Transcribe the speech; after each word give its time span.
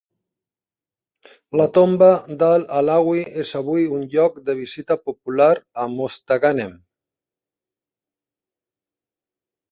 La 1.59 1.65
tomba 1.73 2.07
d'Al-Alawi 2.43 3.21
és 3.43 3.51
avui 3.59 3.85
un 3.97 4.05
lloc 4.15 4.39
de 4.47 4.55
visita 4.61 4.97
popular 5.09 5.51
a 5.83 5.85
Mostaganem. 5.97 6.73